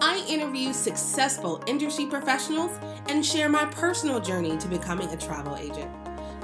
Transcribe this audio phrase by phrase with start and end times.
[0.00, 5.90] I interview successful industry professionals and share my personal journey to becoming a travel agent.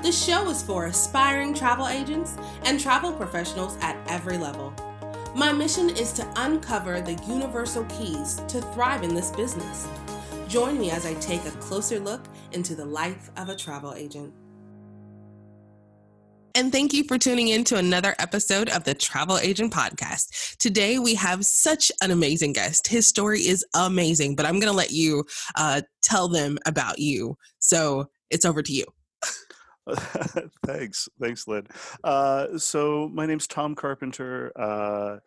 [0.02, 4.72] The show is for aspiring travel agents and travel professionals at every level.
[5.34, 9.88] My mission is to uncover the universal keys to thrive in this business.
[10.46, 14.32] Join me as I take a closer look into the life of a travel agent.
[16.58, 20.56] And thank you for tuning in to another episode of the Travel Agent Podcast.
[20.56, 22.88] Today we have such an amazing guest.
[22.88, 25.24] His story is amazing, but I'm going to let you
[25.54, 27.38] uh, tell them about you.
[27.60, 28.86] So it's over to you.
[30.66, 31.08] Thanks.
[31.20, 31.68] Thanks, Lynn.
[32.02, 34.50] Uh, so my name's Tom Carpenter.
[34.56, 35.18] Uh,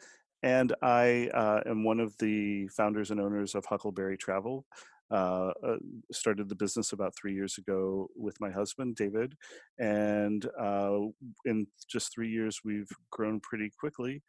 [0.44, 4.66] and I uh, am one of the founders and owners of Huckleberry Travel.
[5.12, 5.76] Uh, uh,
[6.12, 9.36] started the business about three years ago with my husband David,
[9.78, 11.00] and uh,
[11.46, 14.22] in just three years we've grown pretty quickly.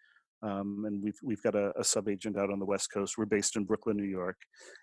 [0.42, 3.16] Um, and we've we've got a, a sub agent out on the West Coast.
[3.16, 4.36] We're based in Brooklyn, New York,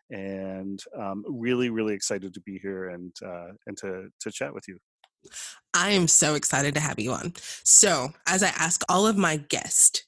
[0.10, 4.64] and um, really really excited to be here and uh, and to to chat with
[4.70, 4.78] you.
[5.74, 7.34] I am so excited to have you on.
[7.64, 10.04] So, as I ask all of my guests,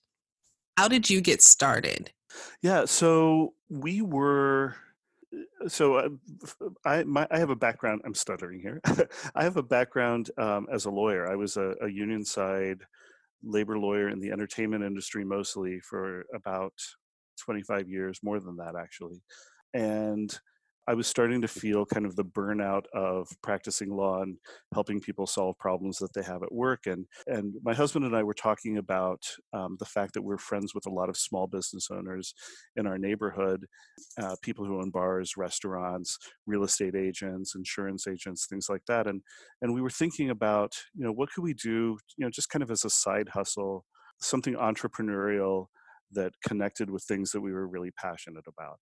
[0.78, 2.12] how did you get started?
[2.62, 4.76] Yeah, so we were
[5.68, 6.10] so uh,
[6.86, 8.02] I my, I have a background.
[8.06, 8.82] I'm stuttering here.
[9.36, 11.30] I have a background um, as a lawyer.
[11.30, 12.82] I was a, a, union side
[13.44, 16.74] labor lawyer in the entertainment industry mostly for about
[17.40, 19.22] 25 years, more than that actually,
[19.74, 20.38] and
[20.88, 24.38] I was starting to feel kind of the burnout of practicing law and
[24.74, 26.88] helping people solve problems that they have at work.
[26.88, 29.22] And and my husband and I were talking about
[29.54, 32.34] um, the fact that we're friends with a lot of small business owners
[32.76, 33.66] in our neighborhood,
[34.22, 39.08] uh, people who own bars, restaurants, real estate agents, insurance agents, things like that.
[39.08, 39.22] And
[39.62, 42.64] and we were thinking about you know what could we do you know just kind
[42.64, 43.86] of as a side hustle,
[44.20, 45.68] something entrepreneurial
[46.14, 48.80] that connected with things that we were really passionate about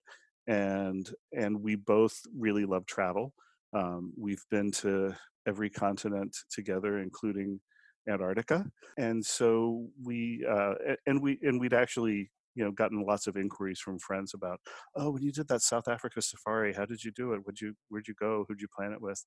[0.50, 3.34] and and we both really love travel.
[3.74, 5.14] Um, we've been to
[5.48, 7.62] every continent together, including
[8.10, 8.66] Antarctica,
[8.98, 10.74] and so we uh,
[11.06, 14.60] and we and we'd actually you know gotten lots of inquiries from friends about
[14.96, 17.46] oh when you did that south africa safari how did you do it?
[17.46, 18.44] Would you where'd you go?
[18.48, 19.24] Who'd you plan it with?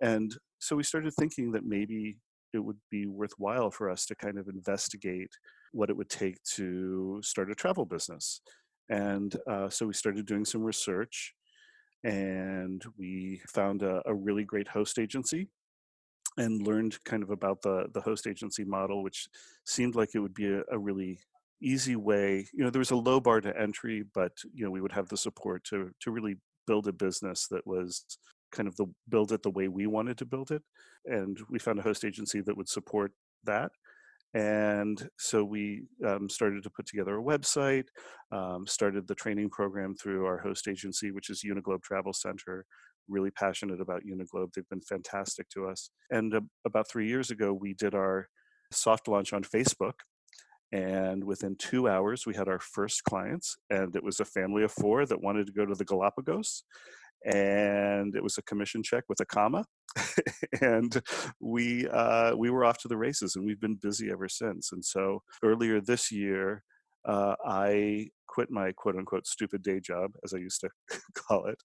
[0.00, 2.18] And so we started thinking that maybe
[2.52, 5.30] it would be worthwhile for us to kind of investigate
[5.72, 8.40] what it would take to start a travel business
[8.90, 11.32] and uh, so we started doing some research
[12.02, 15.48] and we found a, a, really great host agency
[16.38, 19.28] and learned kind of about the, the host agency model, which
[19.64, 21.20] seemed like it would be a, a really
[21.62, 22.46] easy way.
[22.52, 25.08] You know, there was a low bar to entry, but, you know, we would have
[25.08, 26.36] the support to, to really
[26.66, 28.04] build a business that was
[28.50, 30.62] kind of the build it the way we wanted to build it.
[31.04, 33.12] And we found a host agency that would support
[33.44, 33.70] that
[34.34, 37.86] and so we um, started to put together a website,
[38.30, 42.64] um, started the training program through our host agency, which is Uniglobe Travel Center.
[43.08, 44.52] Really passionate about Uniglobe.
[44.54, 45.90] They've been fantastic to us.
[46.10, 48.28] And uh, about three years ago, we did our
[48.70, 49.94] soft launch on Facebook.
[50.72, 54.70] And within two hours, we had our first clients, and it was a family of
[54.70, 56.62] four that wanted to go to the Galapagos
[57.24, 59.64] and it was a commission check with a comma
[60.60, 61.02] and
[61.40, 64.84] we uh, we were off to the races and we've been busy ever since and
[64.84, 66.62] so earlier this year
[67.06, 70.68] uh, i quit my quote unquote stupid day job as i used to
[71.14, 71.58] call it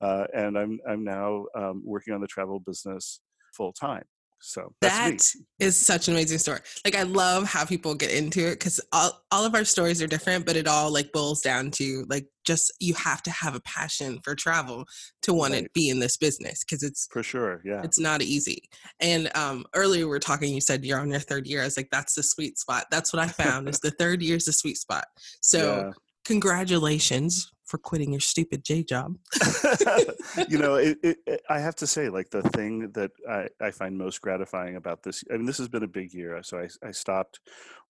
[0.00, 3.20] uh, and i'm i'm now um, working on the travel business
[3.54, 4.04] full time
[4.40, 5.20] so that
[5.58, 6.60] is such an amazing story.
[6.84, 10.06] Like I love how people get into it because all, all of our stories are
[10.06, 13.60] different, but it all like boils down to like just you have to have a
[13.60, 14.84] passion for travel
[15.22, 15.64] to want right.
[15.64, 17.82] to be in this business because it's for sure, yeah.
[17.82, 18.62] It's not easy.
[19.00, 21.62] And um earlier we were talking, you said you're on your third year.
[21.62, 22.86] I was like, that's the sweet spot.
[22.90, 25.06] That's what I found is the third year is the sweet spot.
[25.40, 25.92] So yeah.
[26.24, 29.16] congratulations for quitting your stupid J job.
[30.48, 33.96] you know, it, it, I have to say, like the thing that I, I find
[33.96, 35.22] most gratifying about this.
[35.30, 36.38] I mean, this has been a big year.
[36.38, 37.40] Uh, so I, I stopped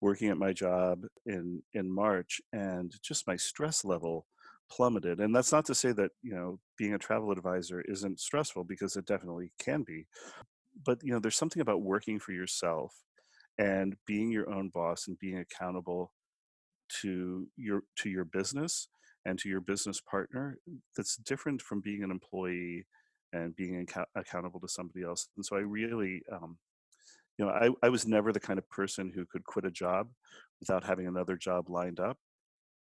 [0.01, 4.27] working at my job in in March, and just my stress level
[4.69, 5.21] plummeted.
[5.21, 8.97] And that's not to say that you know being a travel advisor isn't stressful because
[8.97, 10.07] it definitely can be.
[10.85, 12.95] But you know, there's something about working for yourself
[13.59, 16.13] and being your own boss and being accountable
[17.03, 18.89] to your to your business
[19.29, 20.59] and to your business partner
[20.97, 22.87] that's different from being an employee
[23.35, 23.87] and being
[24.17, 25.29] accountable to somebody else.
[25.37, 26.57] And so I really, um,
[27.37, 30.09] you know, I, I was never the kind of person who could quit a job
[30.61, 32.17] without having another job lined up.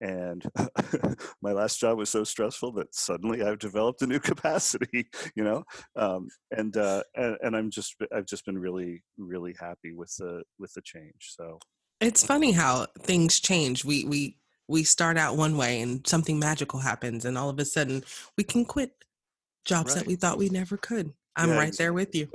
[0.00, 0.42] And
[1.42, 5.64] my last job was so stressful that suddenly I've developed a new capacity, you know,
[5.96, 10.44] um, and, uh, and and I'm just I've just been really really happy with the
[10.56, 11.34] with the change.
[11.36, 11.58] So
[12.00, 13.84] it's funny how things change.
[13.84, 17.64] We we we start out one way and something magical happens and all of a
[17.64, 18.04] sudden
[18.36, 18.92] we can quit
[19.64, 20.00] jobs right.
[20.00, 21.84] that we thought we never could i'm yeah, right exactly.
[21.84, 22.28] there with you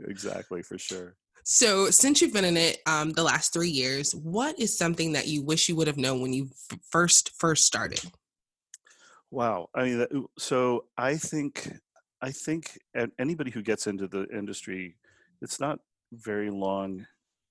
[0.08, 4.58] exactly for sure so since you've been in it um, the last three years what
[4.58, 6.48] is something that you wish you would have known when you
[6.90, 8.00] first first started
[9.30, 11.72] wow i mean so i think
[12.20, 12.78] i think
[13.18, 14.96] anybody who gets into the industry
[15.40, 15.80] it's not
[16.12, 17.04] very long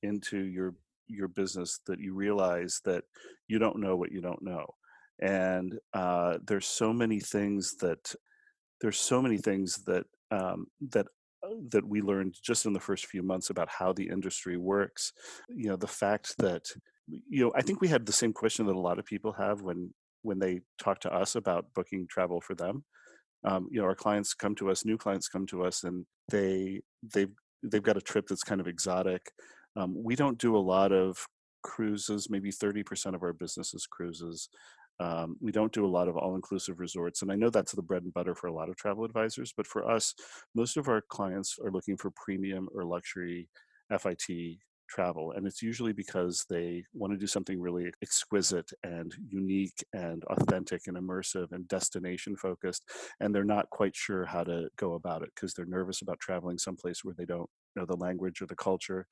[0.03, 0.73] into your
[1.07, 3.03] your business that you realize that
[3.47, 4.65] you don't know what you don't know.
[5.21, 8.13] And uh, there's so many things that
[8.81, 11.07] there's so many things that um, that
[11.43, 15.13] uh, that we learned just in the first few months about how the industry works.
[15.49, 16.65] You know the fact that
[17.07, 19.61] you know i think we had the same question that a lot of people have
[19.61, 22.83] when when they talk to us about booking travel for them.
[23.43, 26.81] Um, you know our clients come to us new clients come to us and they
[27.13, 27.33] they've
[27.63, 29.31] they've got a trip that's kind of exotic
[29.75, 31.25] um, we don't do a lot of
[31.63, 32.29] cruises.
[32.29, 34.49] Maybe 30% of our business is cruises.
[34.99, 38.03] Um, we don't do a lot of all-inclusive resorts, and I know that's the bread
[38.03, 39.51] and butter for a lot of travel advisors.
[39.55, 40.13] But for us,
[40.53, 43.49] most of our clients are looking for premium or luxury
[43.89, 49.83] FIT travel, and it's usually because they want to do something really exquisite and unique
[49.93, 52.83] and authentic and immersive and destination focused,
[53.19, 56.59] and they're not quite sure how to go about it because they're nervous about traveling
[56.59, 59.07] someplace where they don't know the language or the culture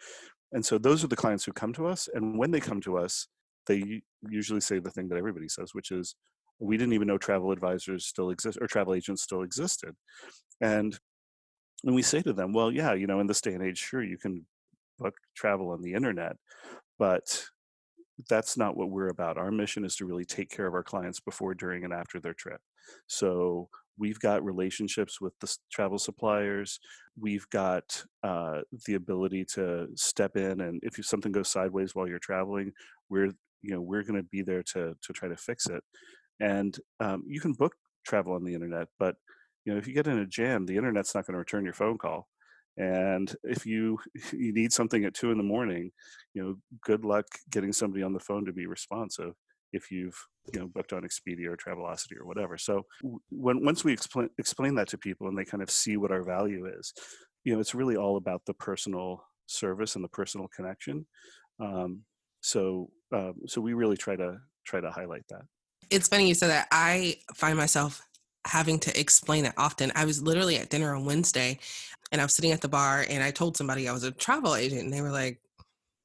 [0.52, 2.10] and so those are the clients who come to us.
[2.14, 3.28] And when they come to us,
[3.68, 6.16] they usually say the thing that everybody says, which is,
[6.60, 9.96] we didn't even know travel advisors still exist or travel agents still existed.
[10.60, 10.98] And
[11.84, 14.04] when we say to them, well, yeah, you know, in this day and age, sure,
[14.04, 14.46] you can
[14.98, 16.36] book travel on the internet,
[16.98, 17.46] but
[18.30, 19.38] that's not what we're about.
[19.38, 22.34] Our mission is to really take care of our clients before, during, and after their
[22.34, 22.60] trip.
[23.08, 23.70] So
[24.00, 26.80] we've got relationships with the travel suppliers
[27.20, 32.20] we've got uh, the ability to step in and if something goes sideways while you're
[32.20, 32.72] traveling
[33.10, 33.32] we're
[33.62, 35.84] you know we're going to be there to to try to fix it.
[36.40, 37.76] And um, you can book
[38.06, 39.16] travel on the internet but
[39.66, 41.74] you know if you get in a jam the internet's not going to return your
[41.74, 42.28] phone call.
[42.78, 44.00] And if you
[44.32, 45.92] you need something at two in the morning
[46.34, 49.34] you know good luck getting somebody on the phone to be responsive
[49.74, 50.18] if you've
[50.54, 52.58] you know booked on Expedia or Travelocity or whatever.
[52.58, 52.86] So
[53.30, 56.24] when once we explain explain that to people and they kind of see what our
[56.24, 56.94] value is,
[57.44, 61.06] you know, it's really all about the personal service and the personal connection.
[61.60, 62.02] Um,
[62.42, 65.42] so um, so we really try to try to highlight that.
[65.90, 66.68] It's funny you said that.
[66.72, 68.02] I find myself
[68.46, 69.92] having to explain it often.
[69.96, 71.60] I was literally at dinner on Wednesday
[72.12, 74.56] and I was sitting at the bar and I told somebody I was a travel
[74.56, 75.40] agent and they were like,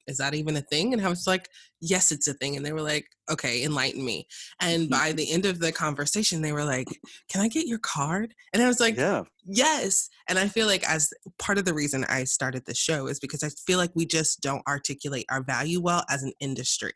[0.06, 0.92] is that even a thing?
[0.92, 1.48] And I was like,
[1.80, 2.56] yes, it's a thing.
[2.56, 4.26] And they were like, okay, enlighten me.
[4.60, 6.88] And by the end of the conversation, they were like,
[7.30, 8.34] can I get your card?
[8.52, 9.22] And I was like, yeah.
[9.44, 10.08] yes.
[10.28, 13.42] And I feel like as part of the reason I started the show is because
[13.42, 16.92] I feel like we just don't articulate our value well as an industry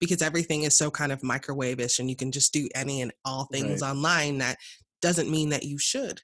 [0.00, 3.46] because everything is so kind of microwave-ish and you can just do any and all
[3.46, 3.90] things right.
[3.90, 4.56] online that
[5.00, 6.20] doesn't mean that you should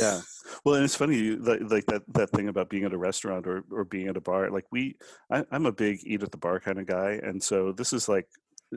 [0.00, 0.20] yeah.
[0.64, 3.64] Well and it's funny like, like, that that thing about being at a restaurant or,
[3.70, 4.96] or being at a bar like we
[5.30, 8.08] I, i'm a big eat at the bar kind of guy and so this is
[8.08, 8.26] like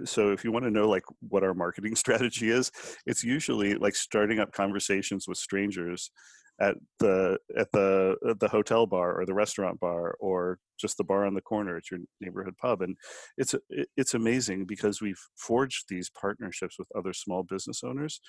[0.06, 2.72] so if you want to know like what our marketing strategy is
[3.06, 6.12] it's usually like starting up conversations with strangers
[6.60, 11.04] at the at the at the hotel bar or the restaurant bar or just the
[11.04, 12.96] bar on the corner at your neighborhood pub and
[13.38, 13.56] it's
[13.96, 18.20] it's amazing because we've forged these partnerships with other small business owners.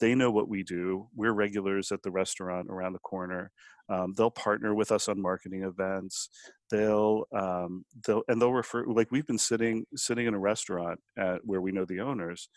[0.00, 1.08] They know what we do.
[1.14, 3.50] We're regulars at the restaurant around the corner.
[3.88, 6.28] Um, they'll partner with us on marketing events.
[6.70, 11.40] They'll um, they'll and they'll refer like we've been sitting sitting in a restaurant at
[11.44, 12.48] where we know the owners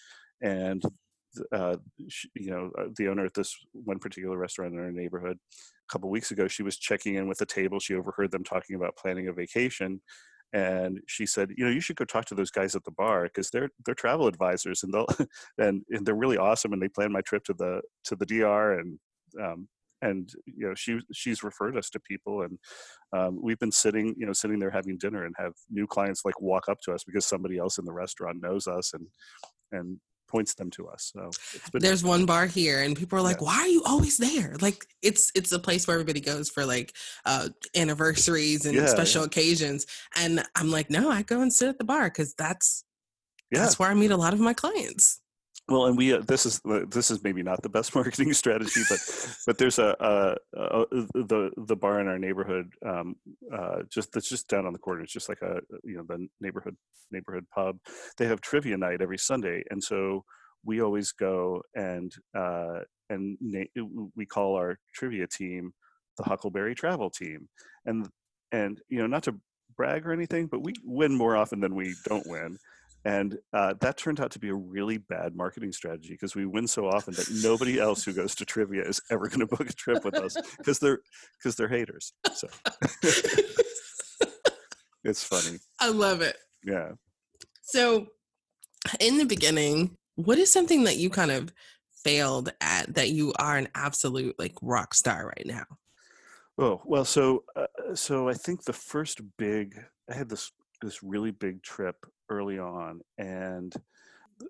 [0.41, 0.83] and
[1.51, 1.77] uh,
[2.35, 6.09] you know, uh, the owner at this one particular restaurant in our neighborhood a couple
[6.09, 7.79] weeks ago, she was checking in with the table.
[7.79, 10.01] She overheard them talking about planning a vacation,
[10.53, 13.23] and she said, "You know, you should go talk to those guys at the bar
[13.23, 15.07] because they're they're travel advisors and they'll
[15.57, 18.79] and, and they're really awesome and they plan my trip to the to the DR
[18.79, 19.00] and."
[19.41, 19.67] Um,
[20.01, 22.57] and you know she she's referred us to people and
[23.13, 26.39] um, we've been sitting you know sitting there having dinner and have new clients like
[26.41, 29.05] walk up to us because somebody else in the restaurant knows us and
[29.71, 30.00] and
[30.31, 31.11] points them to us.
[31.13, 31.31] So
[31.73, 33.47] there's one bar here, and people are like, yeah.
[33.47, 36.93] "Why are you always there?" Like it's it's a place where everybody goes for like
[37.25, 39.27] uh, anniversaries and yeah, special yeah.
[39.27, 39.85] occasions,
[40.15, 42.83] and I'm like, "No, I go and sit at the bar because that's
[43.51, 45.19] that's where I meet a lot of my clients."
[45.70, 48.82] Well, and we uh, this is uh, this is maybe not the best marketing strategy,
[48.89, 49.00] but
[49.48, 53.15] but there's a, a, a, the the bar in our neighborhood um,
[53.53, 55.01] uh, just that's just down on the corner.
[55.01, 56.75] It's just like a you know the neighborhood
[57.12, 57.77] neighborhood pub.
[58.18, 60.25] They have trivia night every Sunday, and so
[60.65, 65.74] we always go and uh, and na- we call our trivia team
[66.18, 67.48] the Huckleberry Travel Team,
[67.86, 68.10] and
[68.51, 69.36] and you know not to
[69.77, 72.58] brag or anything, but we win more often than we don't win
[73.03, 76.67] And uh, that turned out to be a really bad marketing strategy because we win
[76.67, 79.74] so often that nobody else who goes to trivia is ever going to book a
[79.74, 81.00] trip with us because they're
[81.38, 82.13] because they're haters.
[82.34, 82.48] So
[85.03, 85.58] it's funny.
[85.79, 86.38] I love it.
[86.63, 86.91] Yeah.
[87.63, 88.08] So,
[89.00, 91.51] in the beginning, what is something that you kind of
[92.03, 95.65] failed at that you are an absolute like rock star right now?
[96.58, 99.79] Oh well, so uh, so I think the first big
[100.10, 101.95] I had this this really big trip
[102.29, 103.73] early on, and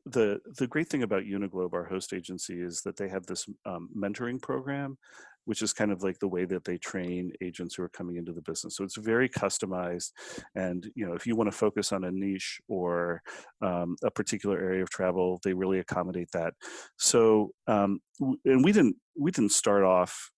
[0.05, 3.89] the the great thing about Uniglobe, our host agency, is that they have this um,
[3.95, 4.97] mentoring program,
[5.45, 8.31] which is kind of like the way that they train agents who are coming into
[8.31, 8.75] the business.
[8.75, 10.11] So it's very customized,
[10.55, 13.21] and you know if you want to focus on a niche or
[13.61, 16.53] um, a particular area of travel, they really accommodate that.
[16.97, 17.99] So um,
[18.45, 20.31] and we didn't we didn't start off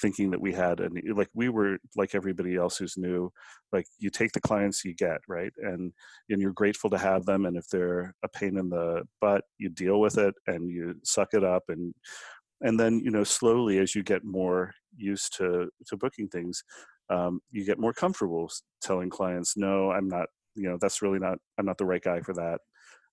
[0.00, 3.30] thinking that we had and like we were like everybody else who's new
[3.72, 5.52] like you take the clients you get right?
[5.58, 5.92] And
[6.28, 9.68] and you're grateful to have them and if they're a pain in the butt you
[9.68, 11.94] deal with it and you suck it up and
[12.62, 16.62] and then you know slowly as you get more used to to booking things
[17.10, 18.50] um, you get more comfortable
[18.82, 22.20] telling clients no i'm not you know that's really not i'm not the right guy
[22.20, 22.58] for that.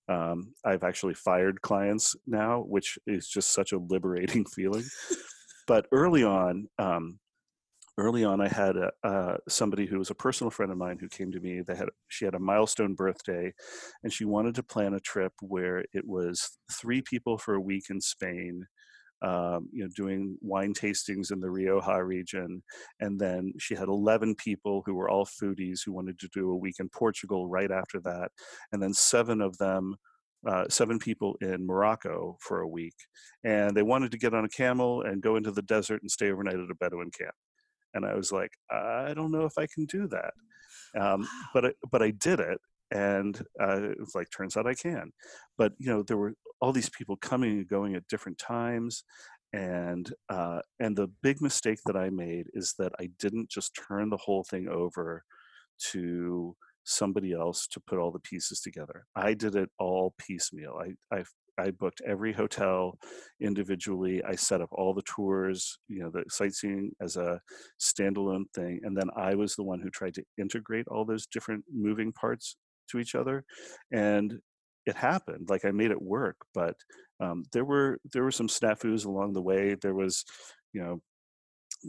[0.10, 4.86] Um, i've actually fired clients now which is just such a liberating feeling
[5.67, 7.19] but early on, um,
[7.97, 11.09] early on, I had a, uh, somebody who was a personal friend of mine who
[11.09, 11.62] came to me.
[11.62, 13.53] They had she had a milestone birthday,
[14.03, 17.86] and she wanted to plan a trip where it was three people for a week
[17.89, 18.65] in Spain.
[19.24, 22.62] Um, you know, doing wine tastings in the Rioja region,
[23.00, 26.55] and then she had 11 people who were all foodies who wanted to do a
[26.55, 28.29] week in Portugal right after that,
[28.71, 29.95] and then seven of them
[30.46, 32.96] uh, seven people in Morocco for a week,
[33.44, 36.32] and they wanted to get on a camel and go into the desert and stay
[36.32, 37.36] overnight at a Bedouin camp.
[37.94, 40.34] And I was like, I don't know if I can do that,
[41.00, 42.60] um, but I, but I did it,
[42.91, 45.12] and uh, it was like turns out I can.
[45.58, 49.03] But you know, there were all these people coming and going at different times,
[49.53, 54.10] and uh, and the big mistake that I made is that I didn't just turn
[54.10, 55.24] the whole thing over
[55.91, 56.56] to
[56.88, 59.06] somebody else to put all the pieces together.
[59.15, 60.79] I did it all piecemeal.
[60.82, 61.24] I, I
[61.60, 62.98] I booked every hotel
[63.41, 64.24] individually.
[64.24, 67.41] I set up all the tours, you know, the sightseeing as a
[67.82, 68.79] standalone thing.
[68.84, 72.58] And then I was the one who tried to integrate all those different moving parts
[72.91, 73.44] to each other.
[73.91, 74.39] And
[74.86, 75.50] it happened.
[75.50, 76.75] Like I made it work, but
[77.20, 79.75] um, there were there were some snafus along the way.
[79.75, 80.24] There was,
[80.74, 81.01] you know,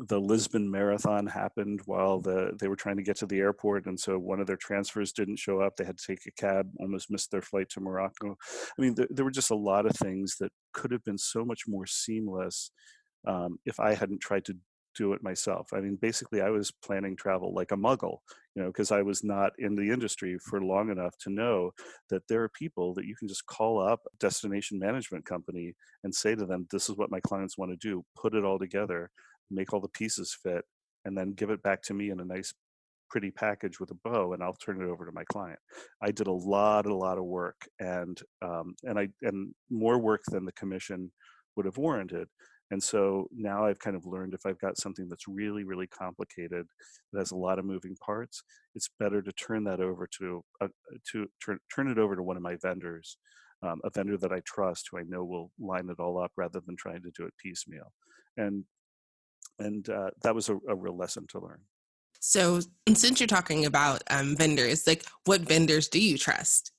[0.07, 3.99] the Lisbon Marathon happened while the they were trying to get to the airport, and
[3.99, 5.76] so one of their transfers didn't show up.
[5.76, 8.37] They had to take a cab, almost missed their flight to Morocco.
[8.78, 11.45] I mean, there, there were just a lot of things that could have been so
[11.45, 12.71] much more seamless
[13.26, 14.57] um, if I hadn't tried to
[14.97, 15.69] do it myself.
[15.73, 18.19] I mean, basically, I was planning travel like a muggle,
[18.55, 21.73] you know, because I was not in the industry for long enough to know
[22.11, 25.75] that there are people that you can just call up a destination management company
[26.05, 28.05] and say to them, "This is what my clients want to do.
[28.17, 29.11] Put it all together."
[29.50, 30.64] Make all the pieces fit,
[31.05, 32.52] and then give it back to me in a nice,
[33.11, 35.59] pretty package with a bow, and I'll turn it over to my client.
[36.02, 40.23] I did a lot, a lot of work, and um, and I and more work
[40.28, 41.11] than the commission
[41.57, 42.28] would have warranted.
[42.71, 46.67] And so now I've kind of learned if I've got something that's really, really complicated,
[47.12, 48.43] that has a lot of moving parts,
[48.75, 50.69] it's better to turn that over to a,
[51.12, 53.17] to turn turn it over to one of my vendors,
[53.62, 56.61] um, a vendor that I trust, who I know will line it all up, rather
[56.61, 57.90] than trying to do it piecemeal.
[58.37, 58.64] And
[59.59, 61.61] and uh, that was a, a, real lesson to learn.
[62.21, 62.61] So,
[62.93, 66.73] since you're talking about um, vendors, like what vendors do you trust?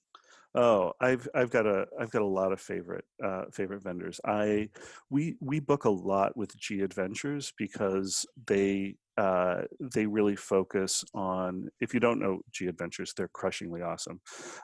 [0.55, 4.19] Oh, I've I've got a I've got a lot of favorite uh, favorite vendors.
[4.25, 4.69] I
[5.11, 11.69] we we book a lot with G Adventures because they uh, they really focus on.
[11.79, 14.21] If you don't know G Adventures, they're crushingly awesome,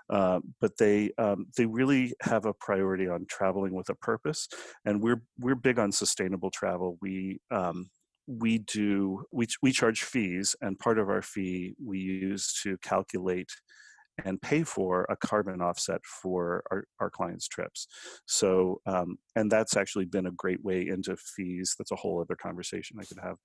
[0.10, 4.48] uh, but they um, they really have a priority on traveling with a purpose,
[4.86, 6.98] and we're we're big on sustainable travel.
[7.00, 7.92] We um,
[8.28, 13.50] we do we, we charge fees and part of our fee we use to calculate
[14.24, 17.88] and pay for a carbon offset for our, our clients trips.
[18.26, 22.36] So um, and that's actually been a great way into fees that's a whole other
[22.36, 23.36] conversation i could have.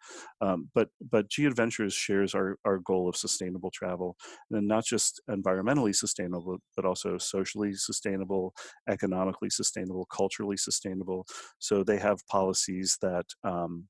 [0.40, 4.16] Um, but but g adventures shares our, our goal of sustainable travel
[4.50, 8.54] and not just environmentally sustainable but also socially sustainable
[8.88, 11.26] economically sustainable culturally sustainable.
[11.58, 13.88] So they have policies that um,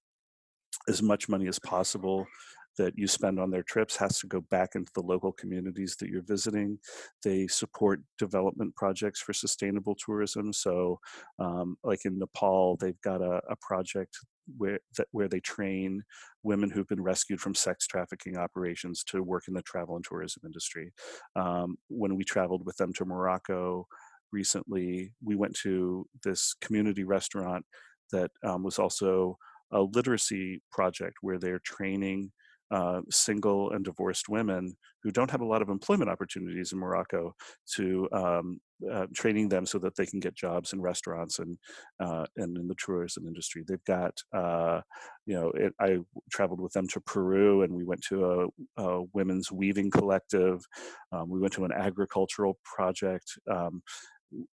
[0.89, 2.27] as much money as possible
[2.79, 6.09] that you spend on their trips has to go back into the local communities that
[6.09, 6.79] you're visiting.
[7.23, 10.53] They support development projects for sustainable tourism.
[10.53, 10.99] So,
[11.39, 14.17] um, like in Nepal, they've got a, a project
[14.57, 16.03] where that, where they train
[16.43, 20.43] women who've been rescued from sex trafficking operations to work in the travel and tourism
[20.45, 20.93] industry.
[21.37, 23.87] Um, when we traveled with them to Morocco
[24.33, 27.65] recently, we went to this community restaurant
[28.13, 29.37] that um, was also
[29.73, 32.33] a literacy project where they're training
[32.71, 37.35] uh, single and divorced women who don't have a lot of employment opportunities in Morocco
[37.75, 38.61] to um,
[38.91, 41.59] uh, training them so that they can get jobs in restaurants and
[41.99, 43.65] uh, and in the tourism industry.
[43.67, 44.83] They've got uh,
[45.27, 45.99] you know it, I
[46.31, 50.65] traveled with them to Peru and we went to a, a women's weaving collective.
[51.13, 53.27] Um, we went to an agricultural project.
[53.51, 53.83] Um,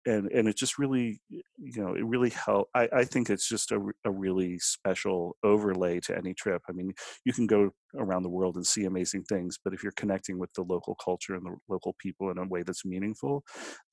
[0.06, 3.73] and and it just really you know it really helped I, I think it's just
[3.73, 6.62] a, a really special overlay to any trip.
[6.68, 6.92] I mean
[7.25, 10.52] you can go around the world and see amazing things but if you're connecting with
[10.54, 13.45] the local culture and the local people in a way that's meaningful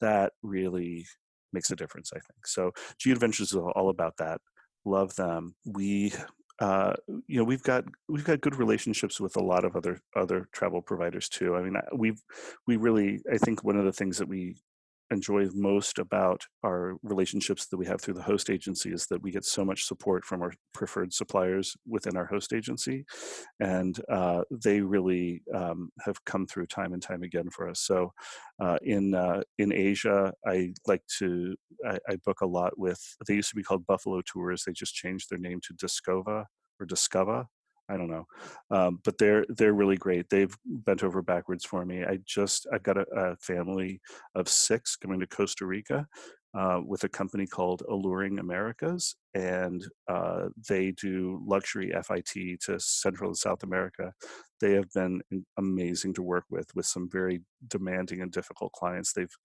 [0.02, 1.06] that really
[1.52, 2.48] makes a difference i think.
[2.48, 4.40] So g adventures is all about that.
[4.86, 5.56] Love them.
[5.66, 6.14] We
[6.60, 6.94] uh,
[7.28, 10.82] you know we've got we've got good relationships with a lot of other other travel
[10.82, 11.56] providers too.
[11.56, 12.22] I mean, we've
[12.68, 14.58] we really I think one of the things that we
[15.14, 19.32] enjoy most about our relationships that we have through the host agency is that we
[19.32, 23.06] get so much support from our preferred suppliers within our host agency,
[23.60, 27.80] and uh, they really um, have come through time and time again for us.
[27.82, 28.12] So,
[28.60, 31.56] uh, in uh, in Asia, I like to
[31.86, 33.02] I, I, book a lot with.
[33.28, 34.64] They used to be called Buffalo Tours.
[34.66, 36.46] They just changed their name to Discova
[36.80, 37.48] or Discover
[37.90, 38.26] I don't know,
[38.72, 40.30] um, but they're they're really great.
[40.30, 42.04] They've bent over backwards for me.
[42.04, 44.00] I just I've got a, a family
[44.36, 46.08] of six coming to Costa Rica
[46.58, 53.30] uh, with a company called Alluring Americas, and uh, they do luxury FIT to Central
[53.30, 54.14] and South America.
[54.62, 55.22] They have been
[55.58, 59.14] amazing to work with, with some very demanding and difficult clients.
[59.14, 59.36] They've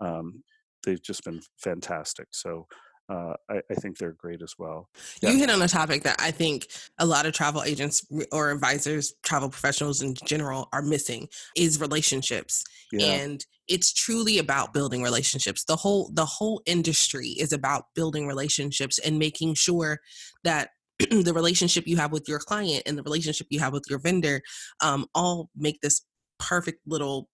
[0.00, 0.42] um,
[0.84, 2.28] they've just been fantastic.
[2.32, 2.66] So
[3.08, 4.88] uh, I, I, think they're great as well.
[5.20, 5.30] Yeah.
[5.30, 6.68] You hit on a topic that I think
[6.98, 12.64] a lot of travel agents or advisors, travel professionals in general, are missing is relationships.
[12.92, 13.06] Yeah.
[13.06, 15.64] And it's truly about building relationships.
[15.64, 20.00] The whole the whole industry is about building relationships and making sure
[20.44, 20.70] that
[21.10, 24.40] the relationship you have with your client and the relationship you have with your vendor
[24.80, 26.02] um, all make this
[26.38, 27.28] perfect little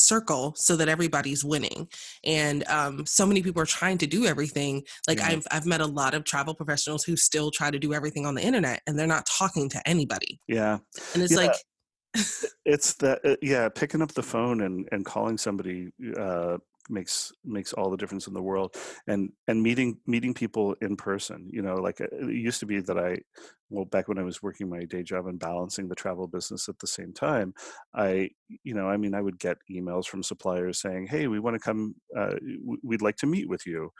[0.00, 1.88] circle so that everybody's winning
[2.24, 5.28] and um, so many people are trying to do everything like yeah.
[5.28, 8.34] I've, I've met a lot of travel professionals who still try to do everything on
[8.34, 10.78] the internet and they're not talking to anybody yeah
[11.14, 11.38] and it's yeah.
[11.38, 11.54] like
[12.64, 16.56] it's that uh, yeah picking up the phone and and calling somebody uh
[16.88, 18.74] makes makes all the difference in the world
[19.06, 22.80] and and meeting meeting people in person you know like uh, it used to be
[22.80, 23.18] that i
[23.68, 26.78] well back when i was working my day job and balancing the travel business at
[26.78, 27.52] the same time
[27.94, 28.28] i
[28.64, 31.60] you know i mean i would get emails from suppliers saying hey we want to
[31.60, 32.34] come uh,
[32.82, 33.90] we'd like to meet with you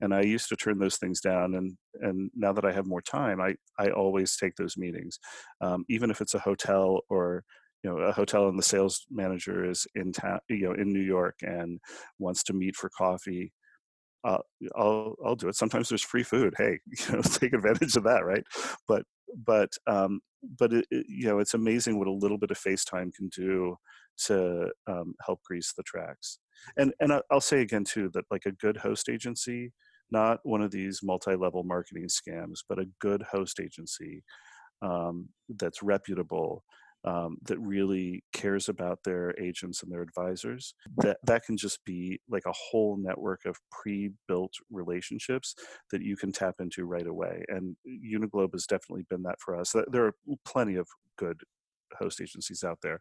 [0.00, 3.02] and i used to turn those things down and and now that i have more
[3.02, 5.18] time i i always take those meetings
[5.60, 7.44] um, even if it's a hotel or
[7.82, 11.00] you know a hotel and the sales manager is in town you know in new
[11.00, 11.80] york and
[12.18, 13.52] wants to meet for coffee
[14.24, 14.38] uh,
[14.76, 15.54] I'll I'll do it.
[15.54, 16.54] Sometimes there's free food.
[16.56, 18.42] Hey, you know, take advantage of that, right?
[18.86, 19.04] But
[19.46, 20.20] but um,
[20.58, 23.76] but it, it, you know, it's amazing what a little bit of FaceTime can do
[24.26, 26.38] to um, help grease the tracks.
[26.76, 29.72] And and I'll say again too that like a good host agency,
[30.10, 34.24] not one of these multi-level marketing scams, but a good host agency
[34.82, 36.64] um, that's reputable
[37.04, 42.20] um, that really cares about their agents and their advisors that that can just be
[42.28, 45.54] like a whole network of pre-built relationships
[45.90, 49.74] that you can tap into right away and uniglobe has definitely been that for us.
[49.90, 51.40] There are plenty of good
[51.98, 53.00] host agencies out there.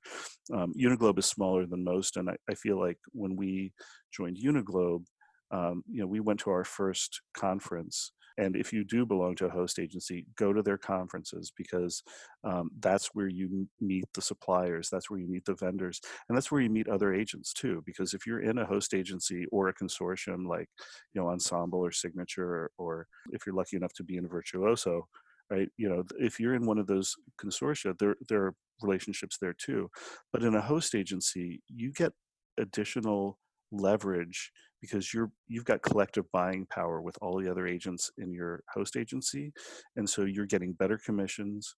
[0.54, 3.74] Um, uniglobe is smaller than most and I, I, feel like when we
[4.14, 5.06] joined uniglobe
[5.52, 9.46] um, you know we went to our first conference and if you do belong to
[9.46, 12.04] a host agency, go to their conferences because
[12.44, 16.52] um, that's where you meet the suppliers, that's where you meet the vendors, and that's
[16.52, 17.82] where you meet other agents too.
[17.86, 20.70] Because if you're in a host agency or a consortium like
[21.14, 25.08] you know Ensemble or Signature, or, if you're lucky enough to be in Virtuoso,
[25.50, 25.70] right?
[25.78, 29.90] You know, if you're in one of those consortia, there there are relationships there too.
[30.32, 32.14] But in a host agency, you get
[32.60, 33.38] additional
[33.72, 38.64] leverage because you're you've got collective buying power with all the other agents in your
[38.74, 39.52] host agency
[39.96, 41.76] and so you're getting better commissions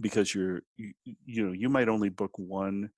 [0.00, 0.92] because you're you,
[1.24, 2.88] you know you might only book one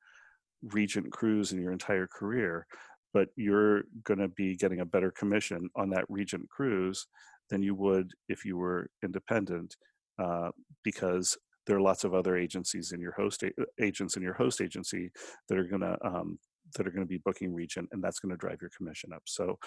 [0.63, 2.67] regent cruise in your entire career
[3.13, 7.07] but you're going to be getting a better commission on that regent cruise
[7.51, 9.77] than you would if you were independent
[10.19, 10.51] uh,
[10.85, 13.45] because there are lots of other agencies in your host
[13.81, 15.11] agents in your host agency
[15.49, 16.39] that are going to um,
[16.75, 19.23] that are going to be booking Regent, and that's going to drive your commission up.
[19.27, 19.59] So,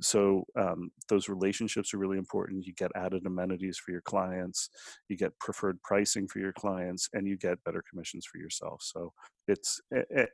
[0.00, 2.66] so um, those relationships are really important.
[2.66, 4.68] You get added amenities for your clients,
[5.08, 8.82] you get preferred pricing for your clients, and you get better commissions for yourself.
[8.82, 9.12] So
[9.48, 9.80] it's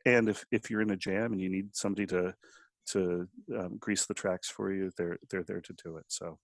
[0.07, 2.35] and if if you're in a jam and you need somebody to
[2.89, 6.05] to um, grease the tracks for you, they're they're there to do it.
[6.09, 6.39] So.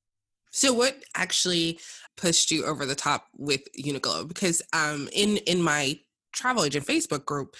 [0.52, 1.80] So what actually
[2.16, 4.28] pushed you over the top with Uniglobe?
[4.28, 5.98] Because um, in in my
[6.32, 7.56] travel agent Facebook group,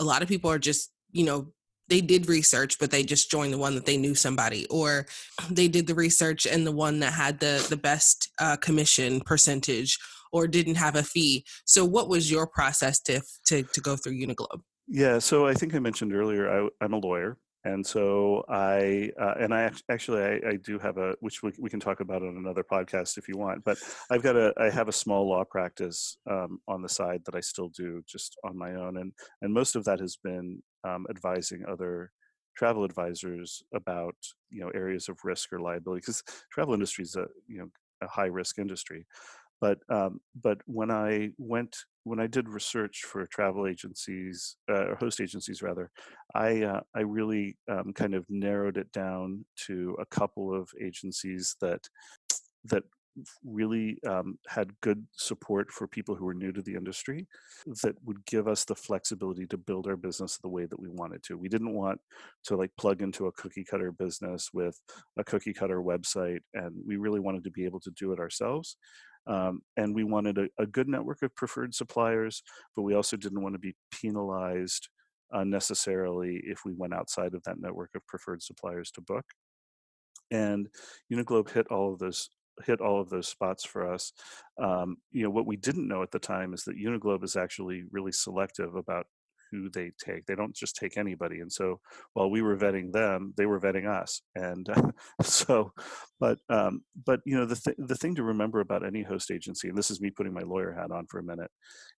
[0.00, 1.46] a lot of people are just you know
[1.88, 5.06] they did research but they just joined the one that they knew somebody or
[5.50, 9.98] they did the research and the one that had the the best uh, commission percentage
[10.32, 14.12] or didn't have a fee so what was your process to to, to go through
[14.12, 19.10] uniglobe yeah so i think i mentioned earlier I, i'm a lawyer and so I
[19.18, 22.22] uh, and I actually I, I, do have a which we, we can talk about
[22.22, 23.64] on another podcast if you want.
[23.64, 23.78] But
[24.10, 27.40] I've got a I have a small law practice um, on the side that I
[27.40, 31.64] still do just on my own, and and most of that has been um, advising
[31.66, 32.12] other
[32.56, 34.14] travel advisors about
[34.50, 37.68] you know areas of risk or liability because travel industry is a you know
[38.02, 39.06] a high risk industry.
[39.60, 44.96] But um, but when I went when I did research for travel agencies uh, or
[44.96, 45.90] host agencies rather,
[46.34, 51.56] I uh, I really um, kind of narrowed it down to a couple of agencies
[51.60, 51.80] that
[52.64, 52.82] that
[53.44, 57.26] really um, had good support for people who were new to the industry
[57.82, 61.22] that would give us the flexibility to build our business the way that we wanted
[61.22, 62.00] to we didn't want
[62.42, 64.78] to like plug into a cookie cutter business with
[65.18, 68.76] a cookie cutter website and we really wanted to be able to do it ourselves
[69.26, 72.42] um, and we wanted a, a, good network of preferred suppliers,
[72.76, 74.88] but we also didn't want to be penalized
[75.32, 79.24] unnecessarily if we went outside of that network of preferred suppliers to book.
[80.30, 80.68] And
[81.12, 82.28] Uniglobe hit all of those
[82.64, 84.12] hit all of those spots for us.
[84.60, 87.84] Um, you know, what we didn't know at the time is that Uniglobe is actually
[87.90, 89.06] really selective about
[89.54, 90.26] who they take.
[90.26, 91.40] They don't just take anybody.
[91.40, 91.80] And so
[92.12, 94.22] while we were vetting them, they were vetting us.
[94.34, 94.90] And uh,
[95.22, 95.72] so,
[96.20, 99.68] but um, but you know the th- the thing to remember about any host agency,
[99.68, 101.50] and this is me putting my lawyer hat on for a minute,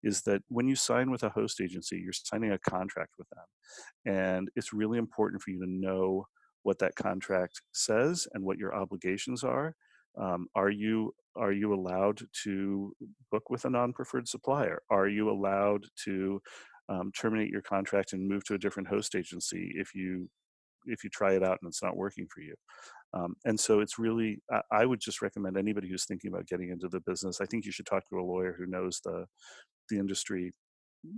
[0.03, 4.13] is that when you sign with a host agency, you're signing a contract with them,
[4.13, 6.27] and it's really important for you to know
[6.63, 9.75] what that contract says and what your obligations are.
[10.17, 12.93] Um, are you are you allowed to
[13.29, 14.81] book with a non-preferred supplier?
[14.89, 16.41] Are you allowed to
[16.89, 20.29] um, terminate your contract and move to a different host agency if you
[20.85, 22.53] if you try it out and it's not working for you.
[23.13, 26.69] Um, and so it's really I, I would just recommend anybody who's thinking about getting
[26.69, 27.41] into the business.
[27.41, 29.25] I think you should talk to a lawyer who knows the
[29.89, 30.53] the industry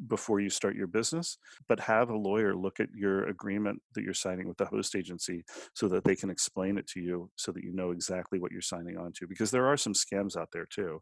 [0.08, 4.14] before you start your business, but have a lawyer look at your agreement that you're
[4.14, 7.64] signing with the host agency so that they can explain it to you so that
[7.64, 9.28] you know exactly what you're signing on to.
[9.28, 11.02] Because there are some scams out there too.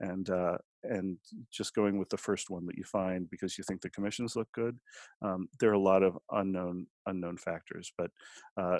[0.00, 1.16] And uh, and
[1.52, 4.48] just going with the first one that you find because you think the commissions look
[4.52, 4.76] good,
[5.22, 7.92] um, there are a lot of unknown unknown factors.
[7.96, 8.10] But
[8.56, 8.78] uh,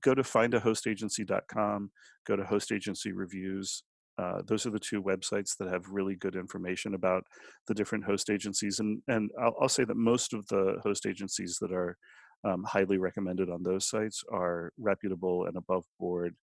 [0.00, 1.90] go to findahostagency.com,
[2.26, 3.82] go to host agency reviews,
[4.20, 7.24] uh, those are the two websites that have really good information about
[7.66, 8.78] the different host agencies.
[8.78, 11.96] And, and I'll, I'll say that most of the host agencies that are
[12.44, 16.34] um, highly recommended on those sites are reputable and above board.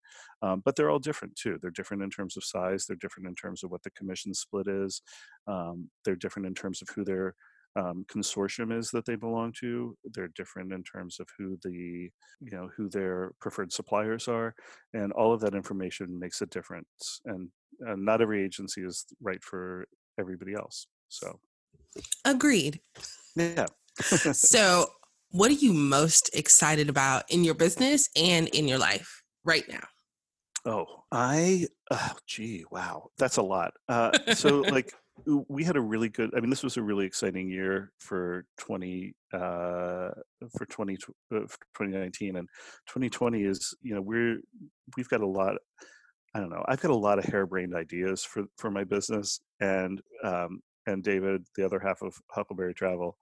[0.41, 1.57] Um, but they're all different too.
[1.61, 4.67] They're different in terms of size, they're different in terms of what the commission split
[4.67, 5.01] is,
[5.47, 7.35] um, they're different in terms of who their
[7.77, 9.95] um, consortium is that they belong to.
[10.13, 12.09] They're different in terms of who the
[12.39, 14.55] you know who their preferred suppliers are,
[14.93, 17.21] and all of that information makes a difference.
[17.25, 19.87] And, and not every agency is right for
[20.19, 20.87] everybody else.
[21.09, 21.39] So,
[22.25, 22.79] agreed.
[23.35, 23.67] Yeah.
[24.01, 24.87] so,
[25.31, 29.87] what are you most excited about in your business and in your life right now?
[30.65, 33.71] Oh, I, oh, gee, wow, that's a lot.
[33.87, 34.93] Uh, so, like,
[35.25, 39.13] we had a really good i mean this was a really exciting year for 20
[39.33, 40.09] uh
[40.55, 40.93] for 20
[41.33, 42.47] uh, for 2019 and
[42.87, 44.39] 2020 is you know we're
[44.95, 45.55] we've got a lot
[46.37, 50.01] i don't know i've got a lot of harebrained ideas for for my business and
[50.23, 53.17] um and david the other half of huckleberry travel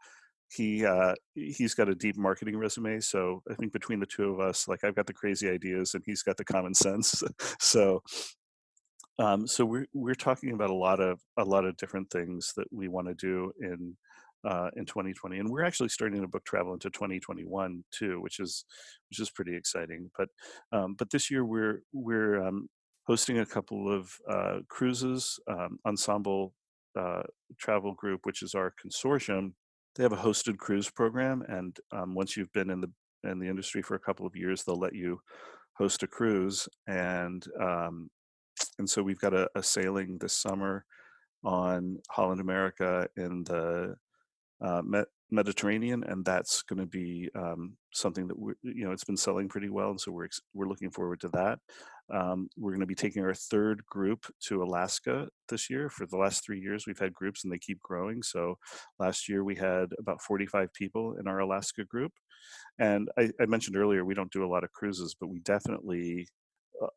[0.51, 4.39] he uh he's got a deep marketing resume so i think between the two of
[4.39, 7.23] us like i've got the crazy ideas and he's got the common sense
[7.59, 8.01] so
[9.17, 12.67] um, so we're we're talking about a lot of a lot of different things that
[12.69, 13.95] we want to do in
[14.47, 18.65] uh, in 2020, and we're actually starting to book travel into 2021 too, which is
[19.09, 20.11] which is pretty exciting.
[20.17, 20.29] But
[20.71, 22.67] um, but this year we're we're um,
[23.07, 25.39] hosting a couple of uh, cruises.
[25.47, 26.53] Um, Ensemble
[26.97, 27.23] uh,
[27.59, 29.53] Travel Group, which is our consortium,
[29.95, 32.91] they have a hosted cruise program, and um, once you've been in the
[33.29, 35.19] in the industry for a couple of years, they'll let you
[35.77, 38.09] host a cruise and um,
[38.77, 40.85] and so we've got a, a sailing this summer
[41.43, 43.95] on Holland America in the
[44.61, 44.81] uh,
[45.31, 49.47] Mediterranean, and that's going to be um, something that we you know it's been selling
[49.47, 51.59] pretty well, and so we're we're looking forward to that.
[52.13, 55.89] Um, we're going to be taking our third group to Alaska this year.
[55.89, 58.21] For the last three years, we've had groups, and they keep growing.
[58.21, 58.57] So
[58.99, 62.11] last year we had about 45 people in our Alaska group,
[62.79, 66.27] and I, I mentioned earlier we don't do a lot of cruises, but we definitely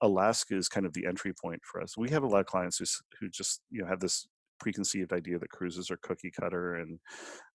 [0.02, 1.96] Alaska is kind of the entry point for us.
[1.96, 2.84] We have a lot of clients who
[3.20, 4.26] who just you know have this
[4.58, 6.98] preconceived idea that cruises are cookie cutter and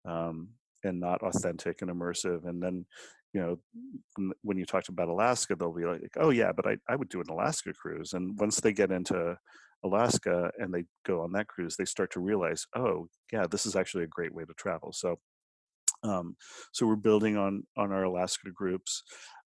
[0.09, 0.49] um,
[0.85, 2.49] and not authentic and immersive.
[2.49, 2.87] And then,
[3.33, 6.97] you know, when you talked about Alaska, they'll be like, "Oh yeah, but I, I
[6.97, 9.37] would do an Alaska cruise." And once they get into
[9.85, 13.75] Alaska and they go on that cruise, they start to realize, "Oh yeah, this is
[13.75, 15.19] actually a great way to travel." So,
[16.03, 16.37] um,
[16.73, 19.03] so we're building on on our Alaska groups.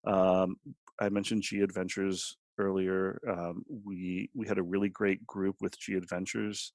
[0.07, 0.55] Um,
[0.99, 3.19] I mentioned G Adventures earlier.
[3.29, 6.71] Um, we we had a really great group with G Adventures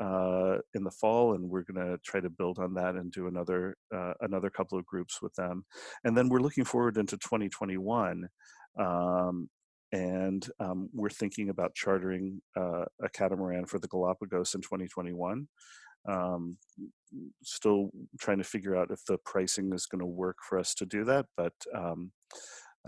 [0.00, 3.28] uh, in the fall, and we're going to try to build on that and do
[3.28, 5.64] another uh, another couple of groups with them.
[6.04, 8.28] And then we're looking forward into 2021,
[8.78, 9.48] um,
[9.92, 15.48] and um, we're thinking about chartering uh, a catamaran for the Galapagos in 2021.
[16.08, 16.56] Um,
[17.42, 20.86] still trying to figure out if the pricing is going to work for us to
[20.86, 22.12] do that, but um,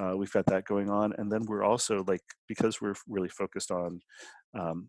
[0.01, 3.71] uh, we've got that going on, and then we're also like because we're really focused
[3.71, 4.01] on
[4.59, 4.89] um,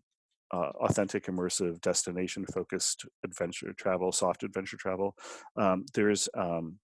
[0.52, 5.16] uh, authentic, immersive, destination focused adventure travel, soft adventure travel.
[5.56, 6.78] Um, there's um,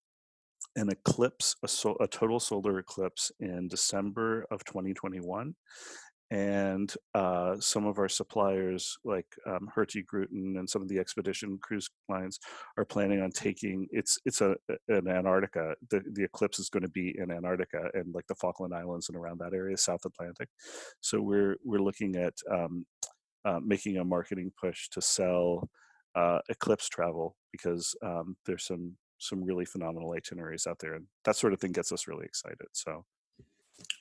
[0.76, 5.54] an eclipse, a, so, a, total solar eclipse in December of 2021.
[6.32, 11.88] And uh, some of our suppliers, like um, Hurtigruten and some of the expedition cruise
[12.08, 12.40] lines,
[12.76, 13.86] are planning on taking.
[13.92, 14.56] It's it's a
[14.90, 15.76] Antarctica.
[15.88, 19.16] The the eclipse is going to be in Antarctica and like the Falkland Islands and
[19.16, 20.48] around that area, South Atlantic.
[21.00, 22.84] So we're we're looking at um,
[23.46, 25.70] uh, making a marketing push to sell
[26.16, 31.36] uh, Eclipse travel because um, there's some some really phenomenal itineraries out there, and that
[31.36, 32.66] sort of thing gets us really excited.
[32.72, 33.04] So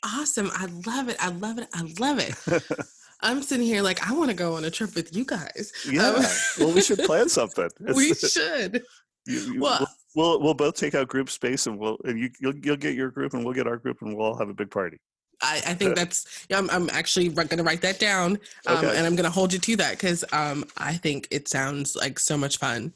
[0.04, 0.50] awesome!
[0.54, 1.18] I love it!
[1.20, 1.68] I love it!
[1.74, 2.64] I love it!
[3.22, 5.72] I'm sitting here like I want to go on a trip with you guys.
[5.90, 6.26] Yeah, um,
[6.60, 7.70] well, we should plan something.
[7.96, 8.84] we should.
[9.28, 12.56] You, you, well, we'll, we'll both take out group space, and we'll and you you'll,
[12.58, 14.70] you'll get your group, and we'll get our group, and we'll all have a big
[14.70, 15.00] party.
[15.46, 18.98] I, I think that's yeah, I'm, I'm actually going to write that down um, okay.
[18.98, 22.20] and I'm going to hold you to that because um, I think it sounds like
[22.20, 22.94] so much fun.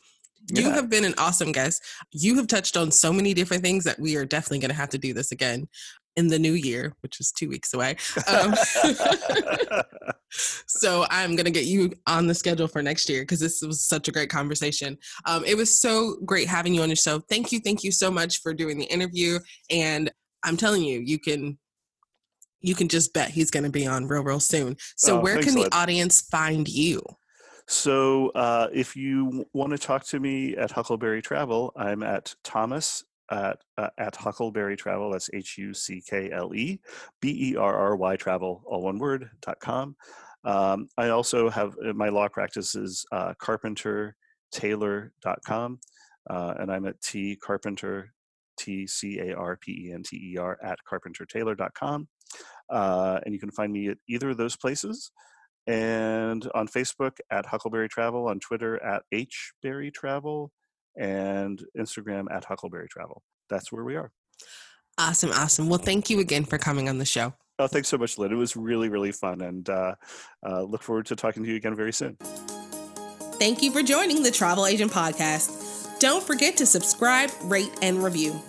[0.48, 0.64] Yeah.
[0.64, 1.84] You have been an awesome guest.
[2.12, 4.90] You have touched on so many different things that we are definitely going to have
[4.90, 5.68] to do this again
[6.16, 7.96] in the new year, which is two weeks away.
[8.28, 8.54] Um,
[10.32, 13.82] so I'm going to get you on the schedule for next year because this was
[13.82, 14.98] such a great conversation.
[15.26, 17.20] Um, it was so great having you on the show.
[17.20, 17.60] Thank you.
[17.60, 19.40] Thank you so much for doing the interview.
[19.70, 20.12] And
[20.44, 21.58] I'm telling you, you can
[22.62, 24.78] you can just bet he's going to be on real, real soon.
[24.96, 27.02] So, oh, where can the audience find you?
[27.68, 33.04] So, uh, if you want to talk to me at Huckleberry Travel, I'm at Thomas
[33.32, 35.12] at uh, at Huckleberry Travel.
[35.12, 36.80] That's H U C K L E
[37.22, 39.30] B E R R Y Travel, all one word.
[39.42, 39.96] dot com.
[40.44, 45.80] Um, I also have uh, my law practice is uh, carpentertaylor.com,
[46.30, 48.14] uh, and I'm at T Carpenter
[48.60, 52.08] T C A R P E N T E R at carpentertaylor.com.
[52.70, 55.12] Uh, and you can find me at either of those places.
[55.66, 60.52] And on Facebook at Huckleberry Travel, on Twitter at HBerry Travel,
[60.98, 63.22] and Instagram at Huckleberry Travel.
[63.50, 64.12] That's where we are.
[64.98, 65.70] Awesome, awesome.
[65.70, 67.34] Well, thank you again for coming on the show.
[67.58, 68.32] Oh, thanks so much, Lynn.
[68.32, 69.96] It was really, really fun, and uh,
[70.48, 72.18] uh, look forward to talking to you again very soon.
[73.40, 75.88] Thank you for joining the Travel Agent Podcast.
[76.00, 78.42] Don't forget to subscribe, rate, and review.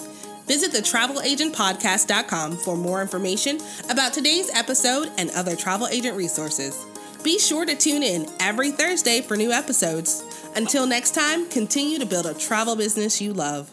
[0.47, 3.59] Visit the travelagentpodcast.com for more information
[3.89, 6.85] about today's episode and other travel agent resources.
[7.23, 10.25] Be sure to tune in every Thursday for new episodes.
[10.57, 13.71] Until next time, continue to build a travel business you love.